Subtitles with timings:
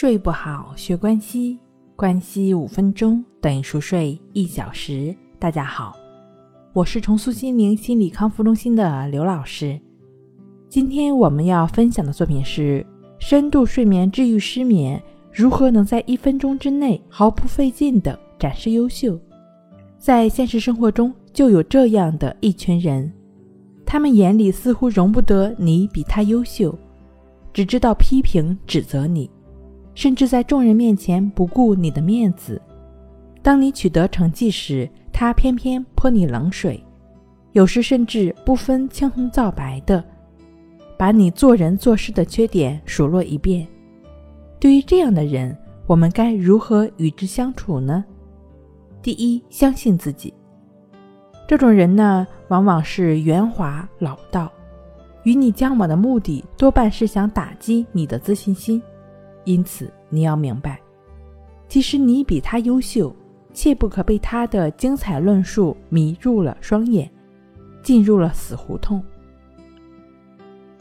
[0.00, 1.58] 睡不好，学关西，
[1.94, 5.14] 关西五分钟等于熟睡一小时。
[5.38, 5.94] 大家好，
[6.72, 9.78] 我是重塑心灵心理康复中心的刘老师。
[10.70, 12.82] 今天我们要分享的作品是
[13.18, 14.98] 深度睡眠治愈失眠，
[15.30, 19.20] 如何能在一分钟之内毫不费劲的展示优秀？
[19.98, 23.12] 在现实生活中，就有这样的一群人，
[23.84, 26.74] 他们眼里似乎容不得你比他优秀，
[27.52, 29.28] 只知道批评指责你。
[30.00, 32.58] 甚至在众人面前不顾你的面子，
[33.42, 36.82] 当你取得成绩时，他偏偏泼你冷水，
[37.52, 40.02] 有时甚至不分青红皂白的，
[40.96, 43.68] 把你做人做事的缺点数落一遍。
[44.58, 45.54] 对于这样的人，
[45.86, 48.02] 我们该如何与之相处呢？
[49.02, 50.32] 第一，相信自己。
[51.46, 54.50] 这种人呢，往往是圆滑老道，
[55.24, 58.82] 与你交往的目的多半是想打击你的自信心。
[59.52, 60.80] 因此，你要明白，
[61.66, 63.14] 即使你比他优秀，
[63.52, 67.10] 切不可被他的精彩论述迷住了双眼，
[67.82, 69.02] 进入了死胡同。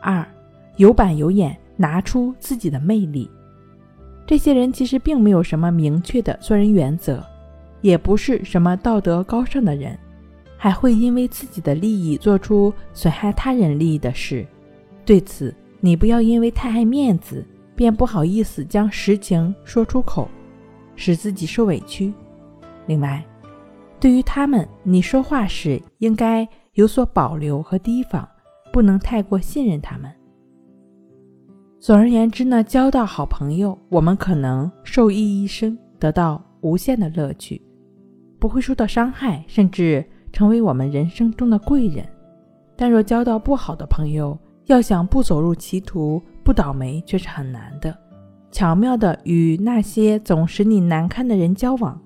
[0.00, 0.24] 二，
[0.76, 3.28] 有板有眼，拿出自己的魅力。
[4.24, 7.20] 这些人其实并没有什么明确的做人原则，
[7.80, 9.98] 也不是什么道德高尚的人，
[10.56, 14.46] 还会因为自己的利益做出损害他人利益的事。
[15.04, 17.44] 对此，你不要因为太爱面子。
[17.74, 20.28] 便不好意思将实情说出口，
[20.96, 22.12] 使自己受委屈。
[22.86, 23.24] 另外，
[24.00, 28.28] 对于他们，你说话时应该有所保留和提防，
[28.72, 30.10] 不能太过信任他们。
[31.78, 37.60] 总而言之呢，交到好朋友，我们可能受益一生，得到无限的乐趣，
[38.38, 42.06] 不会受到伤害，甚至成为我们人生中的贵人。
[42.76, 47.96] 但若交到不好的朋友，要想不走入歧途，不倒霉却是很难的。
[48.50, 51.98] 巧妙的与那些总使你难堪的人交往，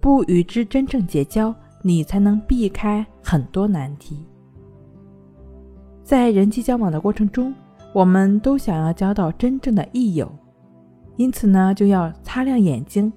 [0.00, 4.26] 不与之真正结交，你才能避开很多难题。
[6.02, 7.54] 在人际交往的过程中，
[7.94, 10.30] 我们都想要交到真正的益友，
[11.16, 13.10] 因此呢，就要擦亮眼睛，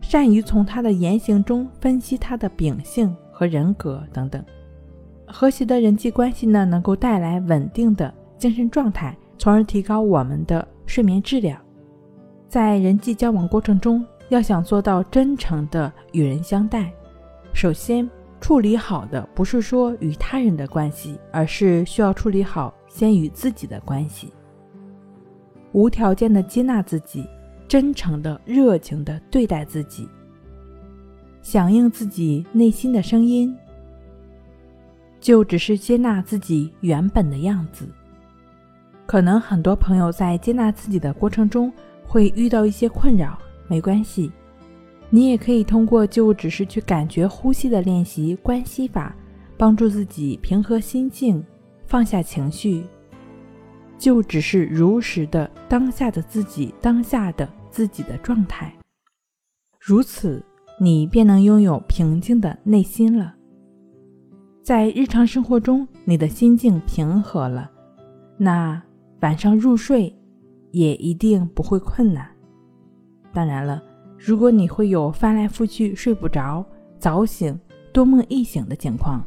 [0.00, 4.44] 善于从他的言行中分析他的秉性和人格等等。
[5.28, 9.16] 和谐的人际关系呢，能够带来稳定的精神状态。
[9.38, 11.58] 从而提高我们的睡眠质量。
[12.48, 16.92] 在人际交往过程中，要想做到真诚的与人相待，
[17.52, 18.08] 首先
[18.40, 24.32] 处理好的不是说与他人的关系，而是需要处理好先与自己的关系。
[25.72, 27.26] 无条件的接纳自己，
[27.68, 30.08] 真诚的、热情的对待自己，
[31.42, 33.54] 响应自己内心的声音，
[35.20, 37.86] 就只是接纳自己原本的样子。
[39.08, 41.72] 可能很多朋友在接纳自己的过程中
[42.06, 44.30] 会遇到一些困扰，没关系，
[45.08, 49.16] 你也可以通过就只是去感觉呼吸的练习关系法，
[49.56, 51.42] 帮助自己平和心境，
[51.86, 52.84] 放下情绪，
[53.98, 58.70] 就只是如实的当下的自己，当下的自己的状态，
[59.80, 60.44] 如此
[60.78, 63.34] 你便能拥有平静的内心了。
[64.62, 67.70] 在日常生活中，你的心境平和了，
[68.36, 68.82] 那。
[69.20, 70.14] 晚上入睡
[70.70, 72.28] 也一定不会困难。
[73.32, 73.82] 当然了，
[74.16, 76.64] 如果你会有翻来覆去睡不着、
[76.98, 77.58] 早醒、
[77.92, 79.24] 多梦易醒的情况，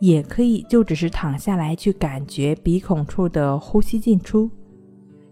[0.00, 4.50] 也可以就只是躺下来去感觉鼻孔处的呼吸进出，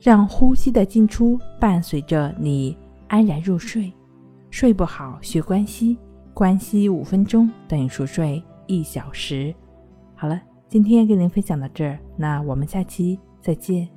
[0.01, 2.77] 让呼吸的进出伴随着你
[3.09, 3.93] 安然入睡。
[4.51, 5.99] 睡不好学关息，
[6.33, 9.55] 关息五分钟等于熟睡一小时。
[10.15, 13.19] 好了，今天跟您分享到这儿，那我们下期。
[13.47, 13.96] 再见。